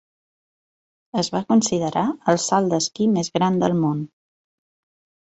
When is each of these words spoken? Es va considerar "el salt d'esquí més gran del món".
Es 1.23 1.27
va 1.35 1.41
considerar 1.53 2.05
"el 2.33 2.39
salt 2.45 2.71
d'esquí 2.71 3.07
més 3.19 3.29
gran 3.37 3.61
del 3.65 3.77
món". 3.83 4.01